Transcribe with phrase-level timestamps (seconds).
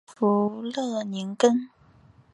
[0.17, 1.69] 弗勒宁根。